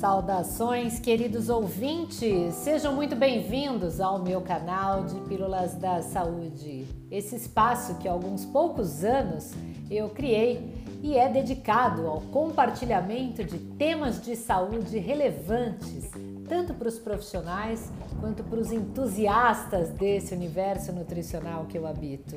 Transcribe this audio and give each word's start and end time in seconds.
Saudações, 0.00 0.98
queridos 0.98 1.50
ouvintes! 1.50 2.54
Sejam 2.54 2.94
muito 2.94 3.14
bem-vindos 3.14 4.00
ao 4.00 4.18
meu 4.18 4.40
canal 4.40 5.04
de 5.04 5.20
Pílulas 5.28 5.74
da 5.74 6.00
Saúde. 6.00 6.86
Esse 7.10 7.36
espaço 7.36 7.96
que 7.96 8.08
há 8.08 8.12
alguns 8.12 8.46
poucos 8.46 9.04
anos 9.04 9.52
eu 9.90 10.08
criei 10.08 10.72
e 11.02 11.18
é 11.18 11.28
dedicado 11.28 12.06
ao 12.06 12.22
compartilhamento 12.22 13.44
de 13.44 13.58
temas 13.58 14.22
de 14.22 14.36
saúde 14.36 14.98
relevantes, 14.98 16.10
tanto 16.48 16.72
para 16.72 16.88
os 16.88 16.98
profissionais 16.98 17.92
quanto 18.18 18.42
para 18.42 18.58
os 18.58 18.72
entusiastas 18.72 19.90
desse 19.90 20.34
universo 20.34 20.92
nutricional 20.92 21.66
que 21.66 21.76
eu 21.76 21.86
habito. 21.86 22.36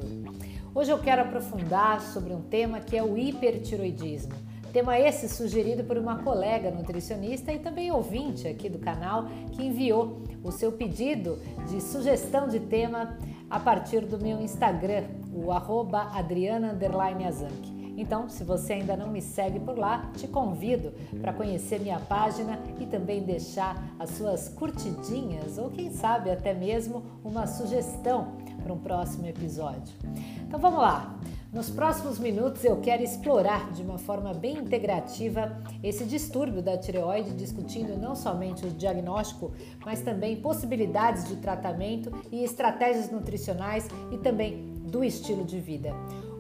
Hoje 0.76 0.92
eu 0.92 1.00
quero 1.00 1.22
aprofundar 1.22 2.02
sobre 2.02 2.34
um 2.34 2.42
tema 2.42 2.82
que 2.82 2.98
é 2.98 3.02
o 3.02 3.18
hipertiroidismo 3.18 4.53
Tema 4.74 4.98
esse 4.98 5.30
sugerido 5.30 5.84
por 5.84 6.00
uma 6.00 6.24
colega 6.24 6.72
nutricionista 6.72 7.54
e 7.54 7.60
também 7.60 7.92
ouvinte 7.92 8.48
aqui 8.48 8.68
do 8.68 8.80
canal 8.80 9.28
que 9.52 9.64
enviou 9.64 10.24
o 10.44 10.52
seu 10.52 10.72
pedido 10.72 11.38
de 11.70 11.80
sugestão 11.80 12.48
de 12.48 12.60
tema 12.60 13.16
a 13.52 13.60
partir 13.60 14.02
do 14.02 14.18
meu 14.18 14.42
Instagram, 14.42 15.04
o 15.32 15.52
arroba 15.52 16.12
Então, 17.96 18.28
se 18.28 18.44
você 18.44 18.74
ainda 18.74 18.98
não 18.98 19.12
me 19.12 19.22
segue 19.22 19.60
por 19.60 19.78
lá, 19.78 20.10
te 20.18 20.28
convido 20.28 20.92
para 21.22 21.32
conhecer 21.32 21.80
minha 21.80 22.00
página 22.00 22.60
e 22.80 22.88
também 22.88 23.22
deixar 23.22 23.78
as 24.00 24.10
suas 24.10 24.50
curtidinhas 24.50 25.60
ou 25.60 25.70
quem 25.70 25.92
sabe 25.92 26.32
até 26.32 26.52
mesmo 26.52 27.04
uma 27.24 27.46
sugestão 27.46 28.38
para 28.64 28.74
um 28.74 28.80
próximo 28.80 29.28
episódio. 29.28 29.94
Então 30.48 30.60
vamos 30.60 30.80
lá. 30.80 31.16
Nos 31.54 31.70
próximos 31.70 32.18
minutos 32.18 32.66
eu 32.66 32.82
quero 32.82 33.04
explorar 33.04 33.72
de 33.74 33.84
uma 33.84 34.00
forma 34.00 34.34
bem 34.34 34.58
integrativa 34.58 35.56
esse 35.84 36.04
distúrbio 36.04 36.64
da 36.64 36.80
tireoide, 36.80 37.30
discutindo 37.36 37.96
não 37.96 38.16
somente 38.16 38.66
o 38.66 38.72
diagnóstico, 38.72 39.54
mas 39.86 40.02
também 40.02 40.42
possibilidades 40.42 41.28
de 41.28 41.36
tratamento 41.36 42.12
e 42.32 42.44
estratégias 42.44 43.12
nutricionais 43.12 43.88
e 44.12 44.18
também 44.18 44.74
do 44.80 45.04
estilo 45.04 45.46
de 45.46 45.60
vida. 45.60 45.94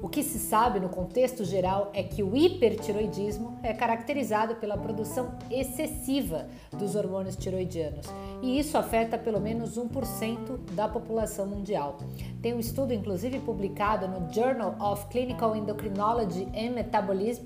O 0.04 0.10
que 0.10 0.22
se 0.22 0.38
sabe 0.38 0.82
no 0.82 0.90
contexto 0.90 1.46
geral 1.46 1.90
é 1.94 2.04
que 2.04 2.22
o 2.22 2.36
hipertiroidismo 2.36 3.58
é 3.64 3.74
caracterizado 3.74 4.56
pela 4.56 4.78
produção 4.78 5.32
excessiva 5.50 6.50
dos 6.78 6.94
hormônios 6.94 7.38
tiroidianos 7.38 8.08
e 8.42 8.60
isso 8.60 8.78
afeta 8.78 9.18
pelo 9.18 9.40
menos 9.40 9.78
1% 9.78 10.58
da 10.74 10.90
população 10.90 11.46
mundial. 11.46 12.00
Tem 12.42 12.54
um 12.54 12.60
estudo, 12.60 12.94
inclusive, 12.94 13.40
publicado 13.40 14.06
no 14.10 14.30
Journal 14.30 14.76
of 14.78 15.06
Clinical 15.06 15.56
Endocrinology 15.56 16.50
and 16.54 16.72
Metabolism 16.72 17.46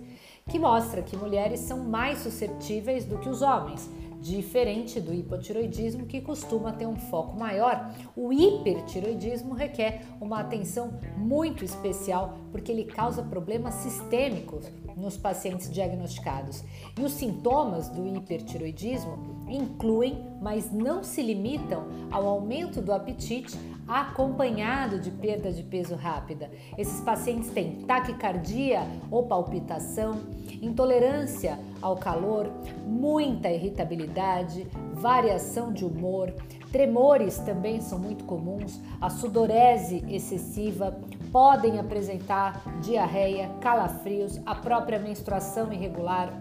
que 0.49 0.57
mostra 0.57 1.03
que 1.03 1.15
mulheres 1.15 1.59
são 1.59 1.77
mais 1.77 2.19
susceptíveis 2.19 3.05
do 3.05 3.19
que 3.19 3.29
os 3.29 3.43
homens 3.43 3.87
Diferente 4.27 4.99
do 4.99 5.13
hipotiroidismo, 5.13 6.05
que 6.05 6.19
costuma 6.19 6.73
ter 6.73 6.85
um 6.85 6.97
foco 6.97 7.39
maior, 7.39 7.93
o 8.13 8.33
hipertiroidismo 8.33 9.53
requer 9.53 10.01
uma 10.19 10.41
atenção 10.41 10.99
muito 11.15 11.63
especial 11.63 12.37
porque 12.51 12.69
ele 12.69 12.83
causa 12.83 13.23
problemas 13.23 13.75
sistêmicos 13.75 14.65
nos 14.97 15.15
pacientes 15.15 15.71
diagnosticados. 15.71 16.61
E 16.99 17.01
os 17.03 17.13
sintomas 17.13 17.87
do 17.87 18.05
hipertiroidismo 18.05 19.45
incluem, 19.47 20.21
mas 20.41 20.73
não 20.73 21.05
se 21.05 21.21
limitam 21.21 21.85
ao 22.11 22.27
aumento 22.27 22.81
do 22.81 22.91
apetite, 22.91 23.57
acompanhado 23.87 24.99
de 24.99 25.09
perda 25.09 25.51
de 25.51 25.63
peso 25.63 25.95
rápida. 25.95 26.51
Esses 26.77 26.99
pacientes 27.01 27.49
têm 27.49 27.81
taquicardia 27.83 28.81
ou 29.09 29.27
palpitação, 29.27 30.19
intolerância 30.61 31.57
ao 31.81 31.95
calor, 31.95 32.51
muita 32.85 33.49
irritabilidade, 33.49 34.67
variação 34.93 35.71
de 35.71 35.85
humor, 35.85 36.33
tremores 36.71 37.37
também 37.39 37.79
são 37.79 37.97
muito 37.97 38.25
comuns, 38.25 38.81
a 38.99 39.09
sudorese 39.09 40.03
excessiva, 40.09 40.99
podem 41.31 41.79
apresentar 41.79 42.61
diarreia, 42.81 43.49
calafrios, 43.61 44.39
a 44.45 44.55
própria 44.55 44.99
menstruação 44.99 45.71
irregular, 45.71 46.33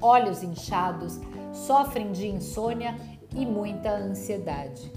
olhos 0.00 0.42
inchados, 0.42 1.20
sofrem 1.52 2.12
de 2.12 2.28
insônia 2.28 2.96
e 3.34 3.44
muita 3.46 3.90
ansiedade. 3.90 4.92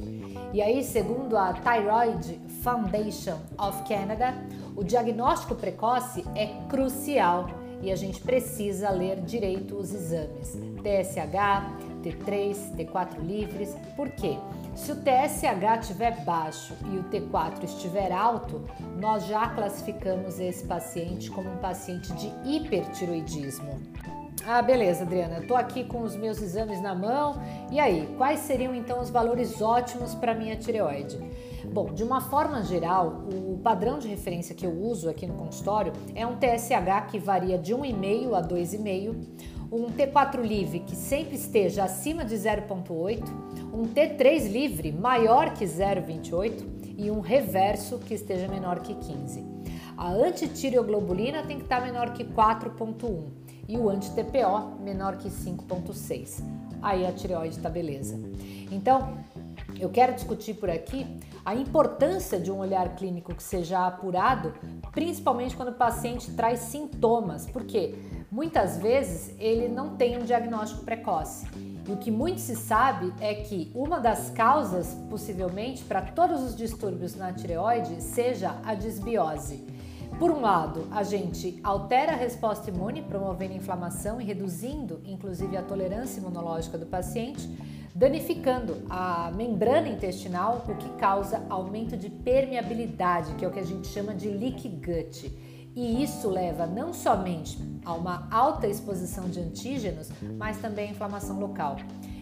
E 0.53 0.61
aí, 0.61 0.83
segundo 0.83 1.37
a 1.37 1.53
Thyroid 1.53 2.39
Foundation 2.63 3.39
of 3.57 3.83
Canada, 3.87 4.33
o 4.75 4.83
diagnóstico 4.83 5.55
precoce 5.55 6.23
é 6.35 6.47
crucial 6.69 7.47
e 7.81 7.91
a 7.91 7.95
gente 7.95 8.21
precisa 8.21 8.89
ler 8.89 9.21
direito 9.21 9.75
os 9.75 9.93
exames 9.93 10.57
TSH, 10.85 12.03
T3, 12.03 12.75
T4 12.75 13.19
livres. 13.19 13.75
Por 13.95 14.11
quê? 14.11 14.37
Se 14.75 14.91
o 14.91 14.95
TSH 14.95 15.81
estiver 15.81 16.23
baixo 16.23 16.75
e 16.91 16.97
o 16.97 17.03
T4 17.05 17.63
estiver 17.63 18.11
alto, 18.11 18.63
nós 18.99 19.25
já 19.25 19.49
classificamos 19.49 20.39
esse 20.39 20.65
paciente 20.65 21.31
como 21.31 21.49
um 21.49 21.57
paciente 21.57 22.13
de 22.13 22.31
hipertiroidismo. 22.47 23.81
Ah, 24.47 24.61
beleza, 24.61 25.03
Adriana. 25.03 25.39
Estou 25.39 25.57
aqui 25.57 25.83
com 25.83 26.03
os 26.03 26.15
meus 26.15 26.39
exames 26.39 26.79
na 26.79 26.93
mão. 26.93 27.41
E 27.71 27.79
aí, 27.79 28.07
quais 28.15 28.41
seriam 28.41 28.75
então 28.75 29.01
os 29.01 29.09
valores 29.09 29.59
ótimos 29.59 30.13
para 30.13 30.35
minha 30.35 30.55
tireoide? 30.55 31.17
Bom, 31.73 31.91
de 31.91 32.03
uma 32.03 32.21
forma 32.21 32.61
geral, 32.61 33.23
o 33.33 33.57
padrão 33.57 33.97
de 33.97 34.07
referência 34.07 34.53
que 34.53 34.63
eu 34.63 34.71
uso 34.71 35.09
aqui 35.09 35.25
no 35.25 35.33
consultório 35.33 35.93
é 36.13 36.27
um 36.27 36.35
TSH 36.35 37.07
que 37.09 37.17
varia 37.17 37.57
de 37.57 37.73
1,5 37.73 38.35
a 38.35 38.47
2,5, 38.47 39.15
um 39.71 39.89
T4 39.89 40.39
livre 40.41 40.81
que 40.81 40.95
sempre 40.95 41.35
esteja 41.37 41.83
acima 41.83 42.23
de 42.23 42.35
0,8, 42.35 43.23
um 43.73 43.87
T3 43.87 44.47
livre 44.47 44.91
maior 44.91 45.55
que 45.55 45.65
0,28 45.65 46.95
e 46.99 47.09
um 47.09 47.19
reverso 47.19 47.97
que 47.97 48.13
esteja 48.13 48.47
menor 48.47 48.81
que 48.81 48.93
15. 48.93 49.43
A 49.97 50.11
antitireoglobulina 50.11 51.41
tem 51.41 51.57
que 51.57 51.63
estar 51.63 51.81
menor 51.81 52.13
que 52.13 52.23
4,1 52.23 53.44
e 53.67 53.77
o 53.77 53.89
anti-TPO 53.89 54.81
menor 54.81 55.17
que 55.17 55.29
5,6. 55.29 56.43
Aí 56.81 57.05
a 57.05 57.11
tireoide 57.11 57.57
está 57.57 57.69
beleza. 57.69 58.19
Então, 58.71 59.17
eu 59.79 59.89
quero 59.89 60.13
discutir 60.13 60.55
por 60.55 60.69
aqui 60.69 61.05
a 61.43 61.53
importância 61.53 62.39
de 62.39 62.51
um 62.51 62.57
olhar 62.57 62.95
clínico 62.95 63.33
que 63.33 63.43
seja 63.43 63.85
apurado, 63.85 64.53
principalmente 64.91 65.55
quando 65.55 65.69
o 65.69 65.75
paciente 65.75 66.31
traz 66.31 66.59
sintomas, 66.59 67.45
porque 67.45 67.95
muitas 68.31 68.77
vezes 68.77 69.35
ele 69.37 69.67
não 69.67 69.95
tem 69.95 70.17
um 70.17 70.23
diagnóstico 70.23 70.83
precoce. 70.83 71.45
E 71.87 71.91
o 71.91 71.97
que 71.97 72.09
muito 72.09 72.41
se 72.41 72.55
sabe 72.55 73.13
é 73.19 73.35
que 73.35 73.71
uma 73.75 73.99
das 73.99 74.31
causas, 74.31 74.95
possivelmente, 75.09 75.83
para 75.83 76.01
todos 76.01 76.41
os 76.41 76.55
distúrbios 76.55 77.15
na 77.15 77.31
tireoide 77.31 78.01
seja 78.01 78.55
a 78.63 78.73
disbiose. 78.73 79.74
Por 80.17 80.31
um 80.31 80.41
lado, 80.41 80.87
a 80.91 81.03
gente 81.03 81.59
altera 81.63 82.13
a 82.13 82.15
resposta 82.15 82.69
imune, 82.69 83.01
promovendo 83.01 83.53
inflamação 83.53 84.21
e 84.21 84.23
reduzindo, 84.23 85.01
inclusive, 85.05 85.57
a 85.57 85.61
tolerância 85.61 86.19
imunológica 86.19 86.77
do 86.77 86.85
paciente, 86.85 87.47
danificando 87.93 88.77
a 88.89 89.31
membrana 89.35 89.89
intestinal, 89.89 90.63
o 90.67 90.75
que 90.75 90.89
causa 90.97 91.45
aumento 91.49 91.97
de 91.97 92.09
permeabilidade, 92.09 93.33
que 93.35 93.43
é 93.43 93.47
o 93.47 93.51
que 93.51 93.59
a 93.59 93.65
gente 93.65 93.87
chama 93.87 94.13
de 94.13 94.29
leak 94.29 94.67
gut. 94.69 95.31
E 95.75 96.01
isso 96.01 96.29
leva 96.29 96.65
não 96.65 96.93
somente 96.93 97.57
a 97.83 97.93
uma 97.93 98.27
alta 98.31 98.67
exposição 98.67 99.29
de 99.29 99.41
antígenos, 99.41 100.09
mas 100.37 100.57
também 100.57 100.87
a 100.87 100.91
inflamação 100.91 101.37
local 101.39 101.75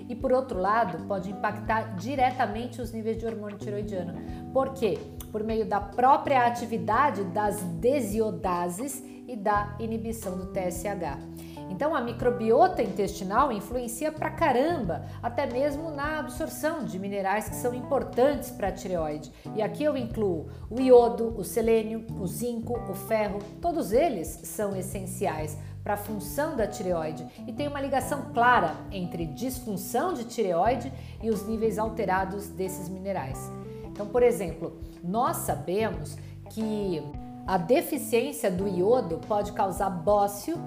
e 0.10 0.16
por 0.16 0.32
outro 0.32 0.60
lado 0.60 1.06
pode 1.08 1.32
impactar 1.32 1.96
diretamente 1.96 2.82
os 2.82 2.92
níveis 2.92 3.18
de 3.18 3.26
hormônio 3.26 3.58
tiroidiano. 3.58 4.14
Por 4.52 4.74
quê? 4.74 5.00
Por 5.34 5.44
meio 5.44 5.66
da 5.66 5.82
própria 5.82 6.46
atividade 6.46 7.24
das 7.26 7.60
desiodases 7.60 9.04
e 9.28 9.36
da 9.36 9.76
inibição 9.80 10.38
do 10.38 10.46
TSH. 10.54 11.18
Então 11.70 11.96
a 11.96 12.02
microbiota 12.02 12.84
intestinal 12.84 13.52
influencia 13.52 14.12
pra 14.12 14.30
caramba, 14.30 15.06
até 15.24 15.48
mesmo 15.48 15.90
na 15.90 16.20
absorção 16.20 16.86
de 16.86 17.00
minerais 17.00 17.50
que 17.50 17.56
são 17.56 17.74
importantes 17.74 18.52
para 18.52 18.68
a 18.68 18.72
tireoide. 18.72 19.32
E 19.56 19.62
aqui 19.64 19.84
eu 19.84 19.98
incluo 19.98 20.50
o 20.70 20.80
iodo, 20.80 21.36
o 21.36 21.44
selênio, 21.44 22.06
o 22.20 22.28
zinco, 22.28 22.80
o 22.88 22.94
ferro, 22.94 23.40
todos 23.60 23.92
eles 23.92 24.28
são 24.44 24.76
essenciais 24.76 25.58
para 25.84 25.96
a 25.96 25.98
função 25.98 26.56
da 26.56 26.68
tireoide 26.68 27.26
e 27.48 27.52
tem 27.52 27.68
uma 27.68 27.82
ligação 27.82 28.32
clara 28.36 28.76
entre 28.92 29.26
disfunção 29.26 30.14
de 30.14 30.26
tireoide 30.26 30.94
e 31.24 31.32
os 31.32 31.44
níveis 31.48 31.80
alterados 31.80 32.50
desses 32.50 32.88
minerais. 32.88 33.52
Então, 33.94 34.08
por 34.08 34.24
exemplo, 34.24 34.76
nós 35.04 35.38
sabemos 35.38 36.18
que 36.50 37.02
a 37.46 37.58
deficiência 37.58 38.50
do 38.50 38.68
iodo 38.68 39.20
pode 39.28 39.52
causar 39.52 39.90
bócio, 39.92 40.58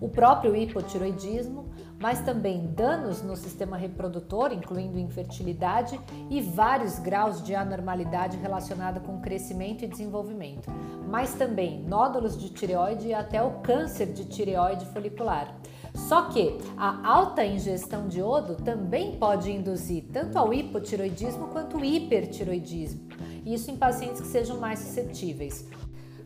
o 0.00 0.08
próprio 0.08 0.54
hipotiroidismo, 0.54 1.66
mas 1.98 2.20
também 2.20 2.66
danos 2.66 3.22
no 3.22 3.34
sistema 3.34 3.76
reprodutor, 3.76 4.52
incluindo 4.52 4.98
infertilidade 4.98 5.98
e 6.30 6.40
vários 6.40 6.98
graus 7.00 7.42
de 7.42 7.54
anormalidade 7.54 8.36
relacionada 8.36 9.00
com 9.00 9.20
crescimento 9.20 9.82
e 9.82 9.88
desenvolvimento, 9.88 10.70
mas 11.08 11.34
também 11.34 11.82
nódulos 11.82 12.38
de 12.38 12.50
tireoide 12.50 13.08
e 13.08 13.14
até 13.14 13.42
o 13.42 13.58
câncer 13.62 14.12
de 14.12 14.26
tireoide 14.26 14.86
folicular. 14.86 15.56
Só 15.96 16.22
que 16.28 16.58
a 16.76 17.08
alta 17.08 17.44
ingestão 17.44 18.06
de 18.06 18.20
iodo 18.20 18.54
também 18.56 19.16
pode 19.16 19.50
induzir 19.50 20.04
tanto 20.12 20.38
ao 20.38 20.52
hipotiroidismo 20.52 21.48
quanto 21.48 21.78
ao 21.78 21.84
hipertiroidismo, 21.84 23.08
isso 23.44 23.70
em 23.70 23.76
pacientes 23.76 24.20
que 24.20 24.26
sejam 24.26 24.60
mais 24.60 24.78
suscetíveis. 24.78 25.66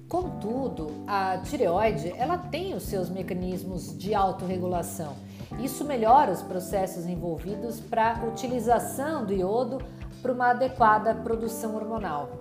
Contudo, 0.09 0.89
a 1.07 1.39
tireoide 1.39 2.13
ela 2.17 2.37
tem 2.37 2.75
os 2.75 2.83
seus 2.83 3.09
mecanismos 3.09 3.97
de 3.97 4.13
autorregulação. 4.13 5.15
Isso 5.63 5.85
melhora 5.85 6.33
os 6.33 6.43
processos 6.43 7.07
envolvidos 7.07 7.79
para 7.79 8.19
a 8.19 8.25
utilização 8.25 9.25
do 9.25 9.33
iodo 9.33 9.79
para 10.21 10.33
uma 10.33 10.51
adequada 10.51 11.15
produção 11.15 11.77
hormonal. 11.77 12.41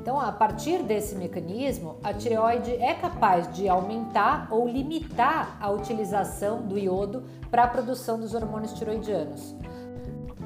Então, 0.00 0.18
a 0.18 0.30
partir 0.32 0.82
desse 0.84 1.16
mecanismo, 1.16 1.96
a 2.02 2.14
tireoide 2.14 2.72
é 2.76 2.94
capaz 2.94 3.52
de 3.52 3.68
aumentar 3.68 4.48
ou 4.50 4.66
limitar 4.66 5.58
a 5.60 5.70
utilização 5.70 6.62
do 6.62 6.78
iodo 6.78 7.24
para 7.50 7.64
a 7.64 7.68
produção 7.68 8.18
dos 8.18 8.32
hormônios 8.32 8.72
tiroidianos. 8.72 9.54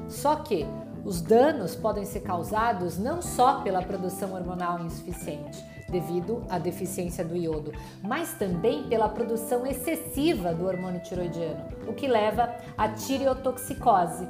Só 0.09 0.37
que 0.37 0.65
os 1.05 1.21
danos 1.21 1.75
podem 1.75 2.03
ser 2.03 2.21
causados 2.21 2.97
não 2.97 3.21
só 3.21 3.61
pela 3.61 3.81
produção 3.81 4.33
hormonal 4.33 4.79
insuficiente, 4.79 5.63
devido 5.87 6.43
à 6.49 6.57
deficiência 6.57 7.23
do 7.23 7.37
iodo, 7.37 7.71
mas 8.01 8.33
também 8.33 8.87
pela 8.87 9.07
produção 9.07 9.65
excessiva 9.65 10.53
do 10.53 10.65
hormônio 10.65 11.01
tiroidiano, 11.03 11.65
o 11.87 11.93
que 11.93 12.07
leva 12.07 12.55
à 12.75 12.89
tireotoxicose, 12.89 14.27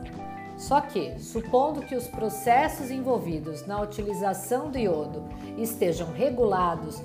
só 0.68 0.80
que, 0.80 1.20
supondo 1.20 1.82
que 1.82 1.94
os 1.94 2.08
processos 2.08 2.90
envolvidos 2.90 3.68
na 3.68 3.82
utilização 3.82 4.72
do 4.72 4.78
iodo 4.78 5.22
estejam 5.58 6.10
regulados 6.14 7.02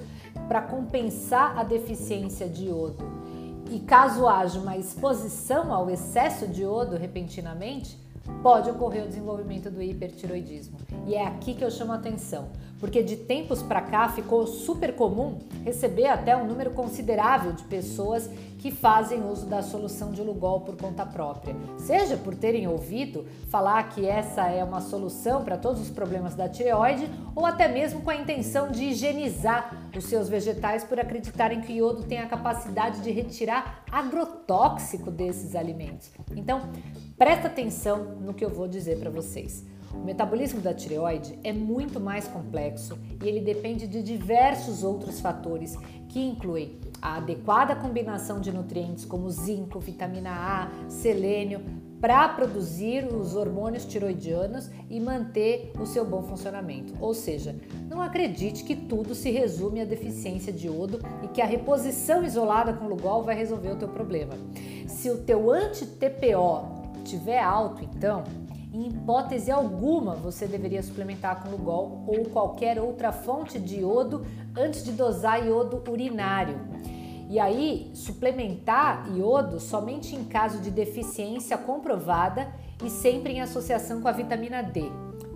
para 0.46 0.62
compensar 0.62 1.58
a 1.58 1.64
deficiência 1.64 2.48
de 2.48 2.66
iodo, 2.66 3.04
e 3.68 3.80
caso 3.80 4.28
haja 4.28 4.60
uma 4.60 4.76
exposição 4.76 5.72
ao 5.72 5.90
excesso 5.90 6.46
de 6.46 6.62
iodo 6.62 6.96
repentinamente, 6.96 7.98
pode 8.44 8.70
ocorrer 8.70 9.04
o 9.04 9.08
desenvolvimento 9.08 9.68
do 9.70 9.82
hipertiroidismo. 9.82 10.78
E 11.08 11.16
é 11.16 11.26
aqui 11.26 11.52
que 11.52 11.64
eu 11.64 11.70
chamo 11.70 11.92
a 11.92 11.96
atenção, 11.96 12.50
porque 12.78 13.02
de 13.02 13.16
tempos 13.16 13.62
para 13.62 13.80
cá 13.80 14.08
ficou 14.08 14.46
super 14.46 14.94
comum 14.94 15.38
receber 15.64 16.06
até 16.06 16.36
um 16.36 16.46
número 16.46 16.70
considerável 16.70 17.52
de 17.52 17.64
pessoas 17.64 18.30
que 18.58 18.70
fazem 18.72 19.24
uso 19.24 19.46
da 19.46 19.62
solução 19.62 20.10
de 20.10 20.20
Lugol 20.20 20.60
por 20.62 20.76
conta 20.76 21.06
própria, 21.06 21.54
seja 21.78 22.16
por 22.16 22.34
terem 22.34 22.66
ouvido 22.66 23.24
falar 23.48 23.88
que 23.88 24.04
essa 24.04 24.48
é 24.48 24.62
uma 24.64 24.80
solução 24.80 25.44
para 25.44 25.56
todos 25.56 25.80
os 25.80 25.90
problemas 25.90 26.34
da 26.34 26.48
tireoide, 26.48 27.08
ou 27.36 27.46
até 27.46 27.68
mesmo 27.68 28.00
com 28.02 28.10
a 28.10 28.16
intenção 28.16 28.70
de 28.70 28.84
higienizar 28.84 29.88
os 29.96 30.04
seus 30.04 30.28
vegetais 30.28 30.82
por 30.82 30.98
acreditarem 30.98 31.60
que 31.60 31.72
o 31.72 31.76
iodo 31.76 32.02
tem 32.02 32.18
a 32.18 32.26
capacidade 32.26 33.00
de 33.00 33.10
retirar 33.12 33.84
agrotóxico 33.90 35.10
desses 35.10 35.54
alimentos. 35.54 36.10
Então, 36.36 36.62
presta 37.16 37.46
atenção 37.46 38.16
no 38.20 38.34
que 38.34 38.44
eu 38.44 38.50
vou 38.50 38.66
dizer 38.66 38.98
para 38.98 39.10
vocês. 39.10 39.64
O 39.92 39.98
metabolismo 39.98 40.60
da 40.60 40.74
tireoide 40.74 41.38
é 41.42 41.52
muito 41.52 41.98
mais 41.98 42.28
complexo 42.28 42.98
e 43.22 43.28
ele 43.28 43.40
depende 43.40 43.86
de 43.86 44.02
diversos 44.02 44.84
outros 44.84 45.20
fatores 45.20 45.76
que 46.08 46.20
incluem 46.20 46.78
a 47.00 47.16
adequada 47.16 47.76
combinação 47.76 48.40
de 48.40 48.52
nutrientes 48.52 49.04
como 49.04 49.30
zinco, 49.30 49.78
vitamina 49.78 50.30
A, 50.30 50.90
selênio, 50.90 51.60
para 52.00 52.28
produzir 52.28 53.04
os 53.06 53.34
hormônios 53.34 53.84
tiroidianos 53.84 54.70
e 54.88 55.00
manter 55.00 55.72
o 55.80 55.84
seu 55.84 56.04
bom 56.04 56.22
funcionamento. 56.22 56.94
Ou 57.00 57.12
seja, 57.12 57.56
não 57.88 58.00
acredite 58.00 58.62
que 58.62 58.76
tudo 58.76 59.14
se 59.14 59.30
resume 59.30 59.80
à 59.80 59.84
deficiência 59.84 60.52
de 60.52 60.66
iodo 60.66 61.00
e 61.24 61.28
que 61.28 61.42
a 61.42 61.46
reposição 61.46 62.24
isolada 62.24 62.72
com 62.72 62.86
Lugol 62.86 63.24
vai 63.24 63.34
resolver 63.34 63.72
o 63.72 63.76
teu 63.76 63.88
problema. 63.88 64.34
Se 64.86 65.10
o 65.10 65.18
teu 65.18 65.50
anti-TPO 65.50 66.78
tiver 67.04 67.40
alto, 67.40 67.82
então, 67.82 68.22
em 68.72 68.88
hipótese 68.88 69.50
alguma 69.50 70.14
você 70.14 70.46
deveria 70.46 70.82
suplementar 70.82 71.42
com 71.42 71.50
Lugol 71.50 72.04
ou 72.06 72.26
qualquer 72.26 72.78
outra 72.80 73.12
fonte 73.12 73.58
de 73.58 73.80
iodo 73.80 74.24
antes 74.56 74.84
de 74.84 74.92
dosar 74.92 75.46
iodo 75.46 75.82
urinário. 75.90 76.58
E 77.30 77.38
aí, 77.38 77.90
suplementar 77.94 79.06
iodo 79.14 79.60
somente 79.60 80.16
em 80.16 80.24
caso 80.24 80.60
de 80.60 80.70
deficiência 80.70 81.58
comprovada 81.58 82.52
e 82.82 82.88
sempre 82.88 83.34
em 83.34 83.40
associação 83.40 84.00
com 84.00 84.08
a 84.08 84.12
vitamina 84.12 84.62
D. 84.62 84.90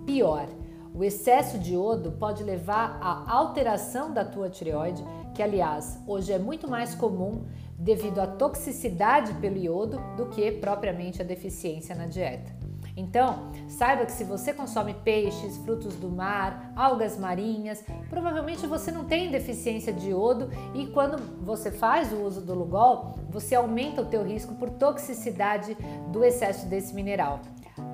Pior, 0.05 0.47
o 0.93 1.03
excesso 1.03 1.57
de 1.57 1.73
iodo 1.73 2.11
pode 2.13 2.43
levar 2.43 2.99
à 3.01 3.31
alteração 3.31 4.13
da 4.13 4.23
tua 4.23 4.49
tireoide, 4.49 5.03
que 5.33 5.41
aliás, 5.41 5.99
hoje 6.07 6.31
é 6.31 6.39
muito 6.39 6.67
mais 6.67 6.93
comum 6.93 7.45
devido 7.77 8.19
à 8.19 8.27
toxicidade 8.27 9.33
pelo 9.35 9.57
iodo 9.57 9.99
do 10.15 10.27
que 10.27 10.51
propriamente 10.51 11.21
a 11.21 11.25
deficiência 11.25 11.95
na 11.95 12.05
dieta. 12.05 12.52
Então, 12.95 13.51
saiba 13.67 14.05
que 14.05 14.11
se 14.11 14.23
você 14.23 14.53
consome 14.53 14.93
peixes, 14.93 15.57
frutos 15.57 15.95
do 15.95 16.09
mar, 16.09 16.71
algas 16.75 17.17
marinhas, 17.17 17.83
provavelmente 18.09 18.67
você 18.67 18.91
não 18.91 19.05
tem 19.05 19.31
deficiência 19.31 19.91
de 19.91 20.09
iodo 20.09 20.49
e 20.75 20.87
quando 20.87 21.17
você 21.43 21.71
faz 21.71 22.11
o 22.13 22.21
uso 22.21 22.41
do 22.41 22.53
Lugol, 22.53 23.15
você 23.29 23.55
aumenta 23.55 24.01
o 24.01 24.05
teu 24.05 24.23
risco 24.23 24.53
por 24.55 24.69
toxicidade 24.69 25.75
do 26.11 26.23
excesso 26.23 26.67
desse 26.67 26.93
mineral. 26.93 27.41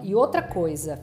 E 0.02 0.14
outra 0.14 0.42
coisa, 0.42 1.02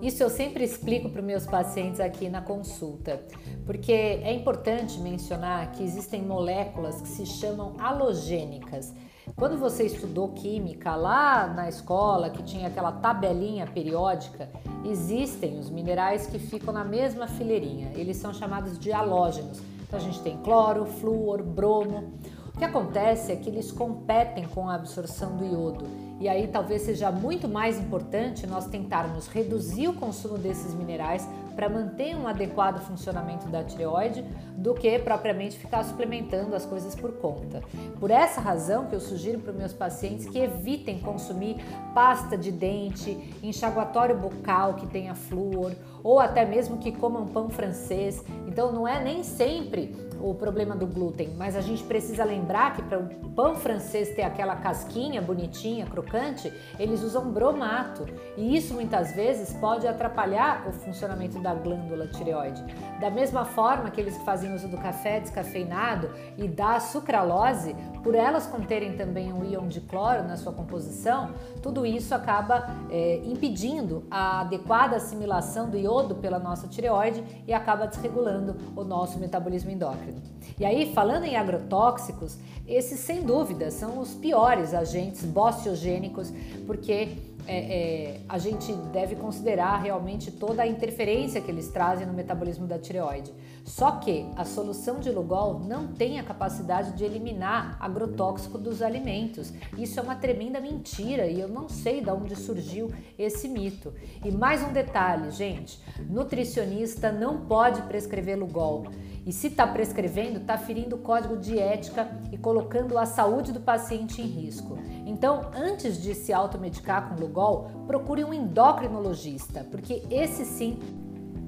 isso 0.00 0.22
eu 0.22 0.30
sempre 0.30 0.62
explico 0.62 1.08
para 1.08 1.20
os 1.20 1.26
meus 1.26 1.46
pacientes 1.46 1.98
aqui 1.98 2.28
na 2.28 2.40
consulta, 2.40 3.24
porque 3.66 3.92
é 3.92 4.32
importante 4.32 5.00
mencionar 5.00 5.72
que 5.72 5.82
existem 5.82 6.22
moléculas 6.22 7.00
que 7.00 7.08
se 7.08 7.26
chamam 7.26 7.74
halogênicas. 7.78 8.94
Quando 9.36 9.58
você 9.58 9.84
estudou 9.84 10.28
química 10.28 10.94
lá 10.94 11.46
na 11.46 11.68
escola, 11.68 12.30
que 12.30 12.42
tinha 12.42 12.68
aquela 12.68 12.92
tabelinha 12.92 13.66
periódica, 13.66 14.48
existem 14.84 15.58
os 15.58 15.70
minerais 15.70 16.26
que 16.26 16.38
ficam 16.38 16.72
na 16.72 16.84
mesma 16.84 17.26
fileirinha. 17.26 17.90
Eles 17.94 18.16
são 18.16 18.32
chamados 18.32 18.78
de 18.78 18.92
halógenos. 18.92 19.60
Então 19.82 19.98
a 19.98 20.02
gente 20.02 20.20
tem 20.20 20.36
cloro, 20.38 20.86
flúor, 20.86 21.42
bromo. 21.42 22.12
O 22.54 22.58
que 22.58 22.64
acontece 22.64 23.32
é 23.32 23.36
que 23.36 23.48
eles 23.48 23.72
competem 23.72 24.46
com 24.46 24.68
a 24.68 24.74
absorção 24.74 25.36
do 25.36 25.44
iodo 25.44 26.04
e 26.20 26.28
aí 26.28 26.46
talvez 26.46 26.82
seja 26.82 27.10
muito 27.10 27.48
mais 27.48 27.78
importante 27.78 28.46
nós 28.46 28.66
tentarmos 28.66 29.26
reduzir 29.26 29.88
o 29.88 29.94
consumo 29.94 30.38
desses 30.38 30.72
minerais 30.72 31.28
para 31.54 31.68
manter 31.68 32.16
um 32.16 32.26
adequado 32.26 32.80
funcionamento 32.80 33.48
da 33.48 33.62
tireoide 33.62 34.22
do 34.56 34.74
que 34.74 34.98
propriamente 34.98 35.58
ficar 35.58 35.84
suplementando 35.84 36.54
as 36.54 36.66
coisas 36.66 36.94
por 36.94 37.12
conta. 37.12 37.62
Por 37.98 38.10
essa 38.10 38.40
razão 38.40 38.86
que 38.86 38.94
eu 38.94 39.00
sugiro 39.00 39.38
para 39.38 39.52
os 39.52 39.56
meus 39.56 39.72
pacientes 39.72 40.28
que 40.28 40.38
evitem 40.38 40.98
consumir 41.00 41.56
pasta 41.94 42.36
de 42.36 42.50
dente, 42.50 43.34
enxaguatório 43.42 44.16
bucal 44.16 44.74
que 44.74 44.86
tenha 44.86 45.14
flúor 45.14 45.72
ou 46.04 46.20
até 46.20 46.44
mesmo 46.44 46.76
que 46.76 46.92
comam 46.92 47.26
pão 47.26 47.48
francês. 47.48 48.22
Então 48.46 48.70
não 48.70 48.86
é 48.86 49.02
nem 49.02 49.24
sempre 49.24 49.96
o 50.20 50.34
problema 50.34 50.76
do 50.76 50.86
glúten, 50.86 51.34
mas 51.36 51.56
a 51.56 51.60
gente 51.60 51.82
precisa 51.82 52.24
lembrar 52.24 52.74
que 52.74 52.82
para 52.82 52.98
o 52.98 53.30
pão 53.30 53.54
francês 53.56 54.10
ter 54.10 54.22
aquela 54.22 54.56
casquinha 54.56 55.20
bonitinha, 55.20 55.86
crocante, 55.86 56.52
eles 56.78 57.02
usam 57.02 57.30
bromato 57.30 58.06
e 58.36 58.56
isso 58.56 58.74
muitas 58.74 59.12
vezes 59.12 59.52
pode 59.54 59.86
atrapalhar 59.86 60.66
o 60.68 60.72
funcionamento 60.72 61.38
da 61.40 61.52
glândula 61.54 62.06
tireoide. 62.06 62.62
Da 63.00 63.10
mesma 63.10 63.44
forma 63.44 63.90
que 63.90 64.00
eles 64.00 64.16
fazem 64.18 64.54
uso 64.54 64.68
do 64.68 64.78
café 64.78 65.20
descafeinado 65.20 66.10
e 66.38 66.48
da 66.48 66.80
sucralose, 66.80 67.74
por 68.02 68.14
elas 68.14 68.46
conterem 68.46 68.96
também 68.96 69.32
um 69.32 69.44
íon 69.44 69.66
de 69.66 69.80
cloro 69.80 70.22
na 70.22 70.36
sua 70.36 70.52
composição, 70.52 71.34
tudo 71.62 71.84
isso 71.84 72.14
acaba 72.14 72.70
é, 72.90 73.20
impedindo 73.24 74.04
a 74.10 74.40
adequada 74.40 74.96
assimilação 74.96 75.68
do 75.68 75.76
iodo 75.76 75.93
pela 76.16 76.38
nossa 76.38 76.66
tireoide 76.66 77.22
e 77.46 77.52
acaba 77.52 77.86
desregulando 77.86 78.56
o 78.74 78.82
nosso 78.82 79.18
metabolismo 79.18 79.70
endócrino. 79.70 80.20
E 80.58 80.64
aí, 80.64 80.92
falando 80.92 81.24
em 81.24 81.36
agrotóxicos, 81.36 82.38
esses 82.66 83.00
sem 83.00 83.22
dúvida 83.22 83.70
são 83.70 83.98
os 83.98 84.14
piores 84.14 84.74
agentes 84.74 85.24
bociogênicos, 85.24 86.32
porque 86.66 87.16
é, 87.46 87.56
é, 87.56 88.20
a 88.28 88.38
gente 88.38 88.72
deve 88.92 89.16
considerar 89.16 89.76
realmente 89.82 90.30
toda 90.30 90.62
a 90.62 90.66
interferência 90.66 91.40
que 91.40 91.50
eles 91.50 91.68
trazem 91.68 92.06
no 92.06 92.12
metabolismo 92.12 92.66
da 92.66 92.78
tireoide. 92.78 93.32
Só 93.64 93.92
que 93.92 94.26
a 94.36 94.44
solução 94.44 95.00
de 95.00 95.10
Lugol 95.10 95.58
não 95.60 95.88
tem 95.88 96.20
a 96.20 96.22
capacidade 96.22 96.92
de 96.92 97.02
eliminar 97.02 97.78
agrotóxico 97.80 98.58
dos 98.58 98.82
alimentos. 98.82 99.52
Isso 99.78 99.98
é 99.98 100.02
uma 100.02 100.14
tremenda 100.14 100.60
mentira 100.60 101.26
e 101.26 101.40
eu 101.40 101.48
não 101.48 101.66
sei 101.68 102.02
de 102.02 102.10
onde 102.10 102.36
surgiu 102.36 102.92
esse 103.18 103.48
mito. 103.48 103.94
E 104.22 104.30
mais 104.30 104.62
um 104.62 104.70
detalhe, 104.70 105.30
gente: 105.30 105.80
nutricionista 106.10 107.10
não 107.10 107.46
pode 107.46 107.80
prescrever 107.82 108.38
Lugol. 108.38 108.86
E 109.26 109.32
se 109.32 109.46
está 109.46 109.66
prescrevendo, 109.66 110.40
está 110.40 110.58
ferindo 110.58 110.96
o 110.96 110.98
código 110.98 111.38
de 111.38 111.58
ética 111.58 112.10
e 112.30 112.36
colocando 112.36 112.98
a 112.98 113.06
saúde 113.06 113.52
do 113.52 113.60
paciente 113.60 114.20
em 114.20 114.26
risco. 114.26 114.76
Então, 115.06 115.50
antes 115.54 116.02
de 116.02 116.14
se 116.14 116.30
automedicar 116.30 117.08
com 117.08 117.20
Lugol, 117.20 117.70
procure 117.86 118.22
um 118.22 118.34
endocrinologista, 118.34 119.66
porque 119.70 120.02
esse 120.10 120.44
sim 120.44 120.78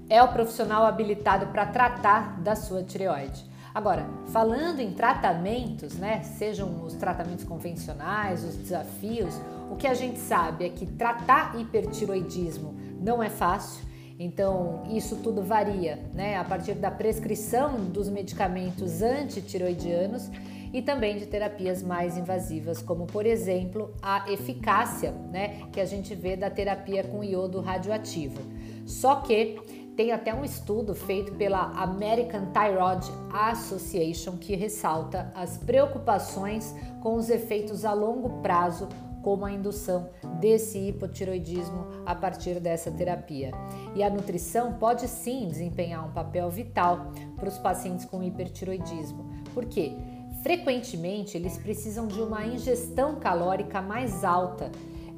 é 0.09 0.23
o 0.23 0.29
profissional 0.29 0.85
habilitado 0.85 1.47
para 1.49 1.67
tratar 1.67 2.41
da 2.41 2.55
sua 2.55 2.83
tireoide. 2.83 3.45
Agora, 3.75 4.07
falando 4.29 4.81
em 4.81 4.93
tratamentos, 4.93 5.97
né, 5.97 6.23
sejam 6.23 6.83
os 6.85 6.95
tratamentos 6.95 7.45
convencionais, 7.45 8.43
os 8.43 8.57
desafios, 8.57 9.35
o 9.71 9.77
que 9.77 9.87
a 9.87 9.93
gente 9.93 10.19
sabe 10.19 10.65
é 10.65 10.69
que 10.71 10.87
tratar 10.87 11.61
hipertiroidismo 11.61 12.75
não 12.99 13.23
é 13.23 13.29
fácil. 13.29 13.85
Então, 14.19 14.85
isso 14.89 15.17
tudo 15.17 15.43
varia, 15.43 15.99
né, 16.15 16.39
a 16.39 16.45
partir 16.45 16.73
da 16.75 16.91
prescrição 16.91 17.75
dos 17.85 18.09
medicamentos 18.09 19.03
antitiroidianos 19.03 20.31
e 20.73 20.81
também 20.81 21.19
de 21.19 21.27
terapias 21.27 21.83
mais 21.83 22.17
invasivas, 22.17 22.81
como 22.81 23.07
por 23.07 23.27
exemplo 23.27 23.93
a 24.01 24.25
eficácia, 24.33 25.13
né, 25.31 25.61
que 25.71 25.81
a 25.81 25.85
gente 25.85 26.15
vê 26.15 26.35
da 26.35 26.49
terapia 26.49 27.05
com 27.05 27.23
iodo 27.23 27.61
radioativo. 27.61 28.41
Só 28.87 29.17
que 29.17 29.86
tem 29.97 30.13
até 30.13 30.35
um 30.35 30.45
estudo 30.45 30.95
feito 30.95 31.33
pela 31.33 31.73
American 31.73 32.53
Thyroid 32.53 33.11
Association 33.33 34.37
que 34.37 34.55
ressalta 34.55 35.33
as 35.35 35.57
preocupações 35.57 36.75
com 37.03 37.15
os 37.15 37.31
efeitos 37.31 37.85
a 37.85 37.95
longo 37.95 38.43
prazo 38.43 38.89
como 39.23 39.45
a 39.45 39.51
indução 39.51 40.09
desse 40.39 40.79
hipotiroidismo 40.79 41.87
a 42.05 42.15
partir 42.15 42.61
dessa 42.61 42.93
terapia. 42.93 43.51
E 43.97 44.03
a 44.05 44.11
nutrição 44.11 44.75
pode 44.75 45.09
sim 45.09 45.49
desempenhar 45.49 46.07
um 46.07 46.13
papel 46.13 46.49
vital 46.49 47.11
para 47.35 47.49
os 47.49 47.59
pacientes 47.59 48.05
com 48.05 48.23
hipertiroidismo. 48.23 49.29
Por 49.53 49.65
quê? 49.65 49.97
Frequentemente, 50.45 51.37
eles 51.37 51.59
precisam 51.59 52.07
de 52.07 52.21
uma 52.21 52.47
ingestão 52.47 53.17
calórica 53.17 53.83
mais 53.83 54.23
alta, 54.23 54.71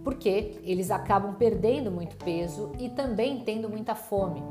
porque 0.04 0.60
eles 0.62 0.90
acabam 0.90 1.34
perdendo 1.34 1.90
muito 1.90 2.16
peso 2.16 2.72
e 2.78 2.88
também 2.88 3.40
tendo 3.40 3.68
muita 3.68 3.94
fome. 3.94 4.42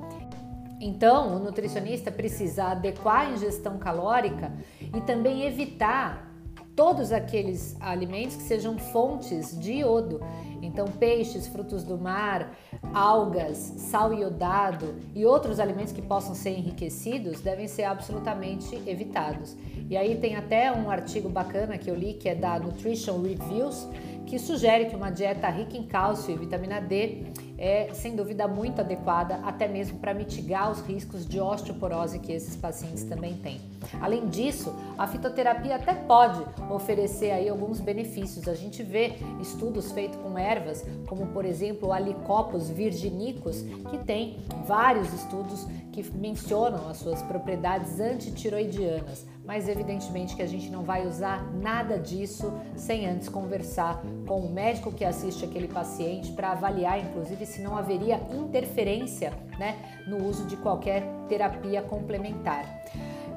Então, 0.80 1.36
o 1.36 1.40
nutricionista 1.40 2.12
precisa 2.12 2.66
adequar 2.66 3.28
a 3.28 3.32
ingestão 3.32 3.78
calórica 3.78 4.54
e 4.96 5.02
também 5.02 5.44
evitar 5.44 6.28
todos 6.76 7.12
aqueles 7.12 7.76
alimentos 7.80 8.36
que 8.36 8.44
sejam 8.44 8.78
fontes 8.78 9.60
de 9.60 9.80
iodo. 9.80 10.22
Então, 10.62 10.86
peixes, 10.86 11.48
frutos 11.48 11.84
do 11.84 11.98
mar, 11.98 12.56
algas, 12.94 13.58
sal 13.58 14.14
iodado 14.14 14.96
e 15.16 15.26
outros 15.26 15.60
alimentos 15.60 15.92
que 15.92 16.04
possam 16.04 16.36
ser 16.36 16.52
enriquecidos 16.52 17.42
devem 17.42 17.68
ser 17.68 17.86
absolutamente 17.86 18.76
evitados. 18.86 19.58
E 19.90 19.98
aí 19.98 20.18
tem 20.18 20.36
até 20.36 20.72
um 20.72 20.92
artigo 20.92 21.28
bacana 21.30 21.80
que 21.80 21.90
eu 21.90 21.96
li 21.96 22.14
que 22.14 22.30
é 22.30 22.36
da 22.36 22.60
Nutrition 22.60 23.24
Reviews 23.24 23.88
que 24.28 24.38
sugere 24.38 24.88
que 24.88 24.96
uma 24.96 25.10
dieta 25.10 25.50
rica 25.50 25.78
em 25.78 25.84
cálcio 25.84 26.34
e 26.34 26.38
vitamina 26.38 26.82
D 26.82 27.24
é 27.58 27.90
sem 27.94 28.16
dúvida 28.16 28.48
muito 28.48 28.82
adequada, 28.82 29.36
até 29.44 29.68
mesmo 29.68 29.98
para 29.98 30.14
mitigar 30.14 30.70
os 30.70 30.82
riscos 30.82 31.26
de 31.26 31.40
osteoporose 31.40 32.20
que 32.20 32.32
esses 32.32 32.56
pacientes 32.56 33.04
também 33.06 33.36
têm. 33.38 33.60
Além 34.00 34.28
disso, 34.28 34.76
a 34.98 35.08
fitoterapia 35.08 35.78
até 35.78 35.94
pode 35.94 36.44
oferecer 36.70 37.32
aí 37.32 37.50
alguns 37.50 37.80
benefícios. 37.80 38.48
A 38.48 38.54
gente 38.54 38.84
vê 38.84 39.14
estudos 39.42 39.92
feitos 39.92 40.20
com 40.20 40.38
ervas, 40.38 40.86
como 41.08 41.28
por 41.28 41.46
exemplo 41.46 41.88
o 41.88 41.94
Alicopus 41.94 42.70
virginicus, 42.70 43.64
que 43.90 43.98
tem 44.00 44.38
vários 44.68 45.12
estudos 45.14 45.66
que 45.92 46.04
mencionam 46.16 46.88
as 46.90 46.98
suas 46.98 47.24
propriedades 47.24 48.00
antitiroidianas 48.00 49.26
mas 49.48 49.70
evidentemente 49.70 50.36
que 50.36 50.42
a 50.42 50.46
gente 50.46 50.70
não 50.70 50.84
vai 50.84 51.08
usar 51.08 51.42
nada 51.54 51.98
disso 51.98 52.54
sem 52.76 53.08
antes 53.08 53.30
conversar 53.30 54.04
com 54.28 54.42
o 54.42 54.52
médico 54.52 54.92
que 54.92 55.06
assiste 55.06 55.46
aquele 55.46 55.70
paciente 55.70 56.34
para 56.34 56.52
avaliar, 56.52 57.00
inclusive, 57.00 57.46
se 57.46 57.62
não 57.62 57.78
haveria 57.78 58.20
interferência 58.30 59.32
né, 59.58 59.78
no 60.06 60.28
uso 60.28 60.46
de 60.46 60.58
qualquer 60.58 61.04
terapia 61.30 61.82
complementar. 61.82 62.66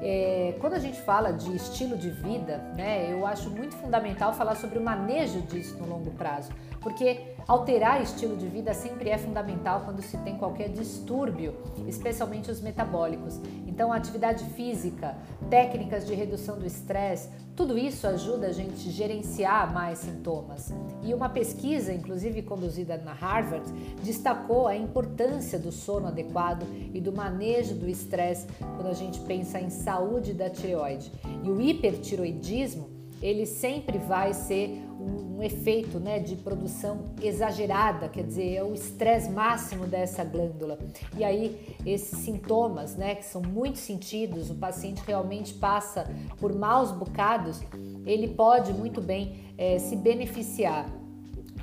É, 0.03 0.55
quando 0.59 0.73
a 0.73 0.79
gente 0.79 0.99
fala 0.99 1.31
de 1.31 1.55
estilo 1.55 1.95
de 1.95 2.09
vida, 2.09 2.57
né, 2.75 3.09
eu 3.09 3.25
acho 3.25 3.49
muito 3.49 3.75
fundamental 3.77 4.33
falar 4.33 4.55
sobre 4.55 4.79
o 4.79 4.81
manejo 4.81 5.41
disso 5.43 5.77
no 5.77 5.87
longo 5.87 6.11
prazo, 6.11 6.51
porque 6.81 7.30
alterar 7.47 8.01
estilo 8.01 8.35
de 8.35 8.47
vida 8.47 8.73
sempre 8.73 9.09
é 9.09 9.17
fundamental 9.17 9.81
quando 9.85 10.01
se 10.01 10.17
tem 10.19 10.37
qualquer 10.37 10.69
distúrbio, 10.69 11.55
especialmente 11.87 12.49
os 12.49 12.61
metabólicos. 12.61 13.39
Então, 13.67 13.91
atividade 13.91 14.43
física, 14.51 15.15
técnicas 15.49 16.05
de 16.05 16.13
redução 16.13 16.57
do 16.57 16.65
estresse, 16.65 17.29
tudo 17.55 17.77
isso 17.77 18.07
ajuda 18.07 18.47
a 18.47 18.51
gente 18.51 18.87
a 18.87 18.91
gerenciar 18.91 19.73
mais 19.73 19.99
sintomas. 19.99 20.73
E 21.03 21.13
uma 21.13 21.29
pesquisa, 21.29 21.93
inclusive 21.93 22.41
conduzida 22.41 22.97
na 22.97 23.13
Harvard, 23.13 23.69
destacou 24.03 24.67
a 24.67 24.75
importância 24.75 25.59
do 25.59 25.71
sono 25.71 26.07
adequado 26.07 26.65
e 26.93 26.99
do 26.99 27.11
manejo 27.11 27.75
do 27.75 27.89
estresse 27.89 28.47
quando 28.75 28.87
a 28.87 28.93
gente 28.93 29.19
pensa 29.21 29.59
em 29.59 29.69
saúde 29.69 30.33
da 30.33 30.49
tireoide. 30.49 31.11
E 31.43 31.49
o 31.49 31.61
hipertiroidismo, 31.61 32.89
ele 33.21 33.45
sempre 33.45 33.97
vai 33.97 34.33
ser 34.33 34.83
um, 34.99 35.30
efeito 35.43 35.99
né, 35.99 36.19
de 36.19 36.35
produção 36.35 37.11
exagerada, 37.21 38.07
quer 38.07 38.23
dizer, 38.23 38.55
é 38.55 38.63
o 38.63 38.73
estresse 38.73 39.29
máximo 39.29 39.85
dessa 39.85 40.23
glândula. 40.23 40.77
E 41.17 41.23
aí, 41.23 41.75
esses 41.85 42.19
sintomas, 42.19 42.95
né, 42.95 43.15
que 43.15 43.25
são 43.25 43.41
muito 43.41 43.77
sentidos, 43.77 44.49
o 44.49 44.55
paciente 44.55 45.01
realmente 45.05 45.53
passa 45.53 46.09
por 46.37 46.53
maus 46.53 46.91
bocados, 46.91 47.61
ele 48.05 48.29
pode 48.29 48.73
muito 48.73 49.01
bem 49.01 49.51
é, 49.57 49.77
se 49.79 49.95
beneficiar 49.95 51.00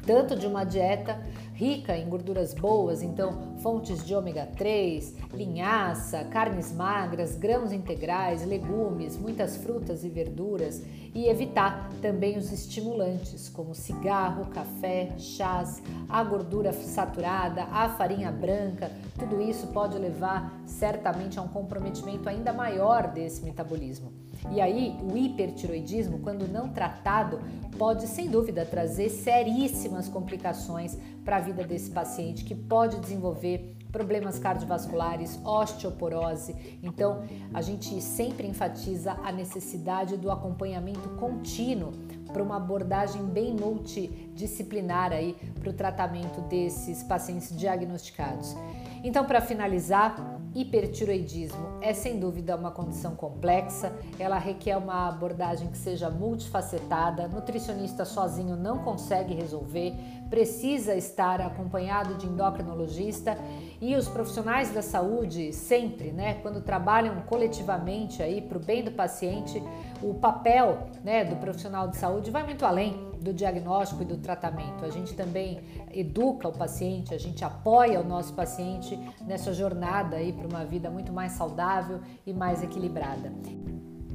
tanto 0.09 0.35
de 0.35 0.47
uma 0.47 0.65
dieta 0.65 1.21
rica 1.53 1.95
em 1.95 2.09
gorduras 2.09 2.55
boas, 2.55 3.03
então 3.03 3.59
fontes 3.59 4.03
de 4.07 4.15
ômega 4.15 4.49
3, 4.57 5.15
linhaça, 5.35 6.25
carnes 6.25 6.73
magras, 6.73 7.37
grãos 7.37 7.73
integrais, 7.73 8.43
legumes, 8.43 9.19
muitas 9.19 9.59
frutas 9.59 10.05
e 10.05 10.09
verduras 10.09 10.83
e 11.15 11.27
evitar 11.27 11.91
também 12.01 12.39
os 12.39 12.51
estimulantes 12.51 13.51
como 13.51 13.75
cigarro, 13.75 14.47
café, 14.47 15.13
chás, 15.19 15.83
a 16.09 16.25
gordura 16.25 16.73
saturada, 16.73 17.65
a 17.65 17.91
farinha 17.91 18.33
branca. 18.33 18.91
Tudo 19.19 19.43
isso 19.43 19.67
pode 19.67 19.99
levar 19.99 20.59
certamente 20.65 21.39
a 21.39 21.43
um 21.43 21.49
comprometimento 21.49 22.31
ainda 22.31 22.51
maior 22.51 23.09
desse 23.09 23.45
metabolismo. 23.45 24.28
E 24.51 24.61
aí, 24.61 24.97
o 25.03 25.17
hipertiroidismo, 25.17 26.21
quando 26.21 26.49
não 26.49 26.69
tratado, 26.69 27.41
pode 27.77 28.07
sem 28.07 28.29
dúvida 28.29 28.65
trazer 28.65 29.09
seríssimas 29.09 30.09
complicações 30.09 30.97
para 31.25 31.37
a 31.37 31.41
vida 31.41 31.65
desse 31.65 31.91
paciente, 31.91 32.45
que 32.45 32.55
pode 32.55 32.99
desenvolver 33.01 33.77
problemas 33.93 34.39
cardiovasculares, 34.39 35.39
osteoporose. 35.45 36.55
Então, 36.83 37.23
a 37.53 37.63
gente 37.63 38.01
sempre 38.01 38.47
enfatiza 38.47 39.13
a 39.25 39.33
necessidade 39.33 40.17
do 40.17 40.31
acompanhamento 40.31 41.09
contínuo 41.11 41.93
para 42.33 42.43
uma 42.43 42.57
abordagem 42.57 43.25
bem 43.25 43.55
multidisciplinar 43.55 45.13
aí 45.13 45.35
para 45.59 45.71
o 45.71 45.73
tratamento 45.73 46.41
desses 46.43 47.03
pacientes 47.03 47.57
diagnosticados. 47.57 48.55
Então, 49.03 49.25
para 49.25 49.41
finalizar, 49.41 50.38
Hipertiroidismo. 50.59 51.79
É 51.81 51.95
sem 51.95 52.19
dúvida 52.19 52.57
uma 52.57 52.73
condição 52.73 53.15
complexa, 53.15 53.93
ela 54.19 54.39
requer 54.39 54.77
uma 54.77 55.07
abordagem 55.07 55.69
que 55.69 55.79
seja 55.79 56.11
multifacetada, 56.11 57.29
nutricionista 57.29 58.05
sozinho 58.05 58.57
não 58.57 58.79
consegue 58.79 59.35
resolver, 59.35 59.95
precisa 60.29 60.97
estar 60.97 61.41
acompanhado 61.41 62.15
de 62.17 62.27
endocrinologista. 62.27 63.39
E 63.81 63.95
os 63.95 64.09
profissionais 64.09 64.73
da 64.73 64.83
saúde 64.83 65.53
sempre, 65.53 66.11
né, 66.11 66.35
quando 66.43 66.61
trabalham 66.61 67.21
coletivamente 67.21 68.21
aí 68.21 68.41
para 68.41 68.59
o 68.59 68.61
bem 68.61 68.83
do 68.83 68.91
paciente, 68.91 69.63
o 70.03 70.15
papel, 70.15 70.89
né, 71.05 71.25
do 71.25 71.37
profissional 71.37 71.87
de 71.87 71.97
saúde 71.97 72.33
vai 72.33 72.43
muito 72.43 72.67
além 72.67 73.08
do 73.21 73.33
diagnóstico 73.33 74.03
e 74.03 74.05
do 74.05 74.17
tratamento. 74.17 74.85
A 74.85 74.91
gente 74.91 75.15
também 75.15 75.61
educa 75.93 76.49
o 76.49 76.53
paciente, 76.53 77.15
a 77.15 77.19
gente 77.19 77.45
apoia 77.45 78.01
o 78.01 78.05
nosso 78.05 78.33
paciente 78.35 78.99
nessa 79.27 79.53
jornada 79.53 80.17
aí 80.17 80.33
para 80.33 80.47
uma 80.47 80.65
vida 80.65 80.91
muito 80.91 81.13
mais 81.13 81.33
saudável 81.33 82.01
e 82.27 82.33
mais 82.33 82.63
equilibrada. 82.63 83.33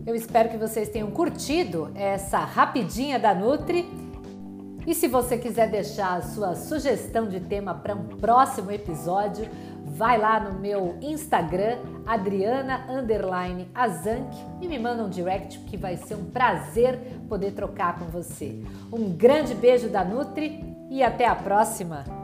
Eu 0.05 0.15
espero 0.15 0.49
que 0.49 0.57
vocês 0.57 0.89
tenham 0.89 1.09
curtido 1.11 1.89
essa 1.95 2.39
rapidinha 2.39 3.17
da 3.17 3.33
Nutri. 3.33 3.89
E 4.85 4.93
se 4.93 5.07
você 5.07 5.37
quiser 5.37 5.71
deixar 5.71 6.17
a 6.17 6.21
sua 6.21 6.55
sugestão 6.55 7.29
de 7.29 7.39
tema 7.39 7.73
para 7.73 7.95
um 7.95 8.07
próximo 8.17 8.69
episódio, 8.69 9.49
vai 9.93 10.17
lá 10.17 10.39
no 10.39 10.59
meu 10.59 10.97
Instagram, 11.01 11.77
Adriana 12.05 12.85
Azank, 13.73 14.35
e 14.59 14.67
me 14.67 14.79
manda 14.79 15.03
um 15.03 15.09
direct 15.09 15.59
que 15.59 15.77
vai 15.77 15.95
ser 15.95 16.15
um 16.15 16.25
prazer 16.25 16.99
poder 17.29 17.51
trocar 17.51 17.99
com 17.99 18.05
você. 18.05 18.63
Um 18.91 19.11
grande 19.11 19.53
beijo 19.53 19.89
da 19.89 20.03
Nutri 20.03 20.63
e 20.89 21.03
até 21.03 21.27
a 21.27 21.35
próxima! 21.35 22.22